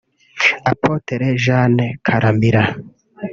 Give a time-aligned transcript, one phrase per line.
[0.71, 2.63] Apotre Jeanne Karamira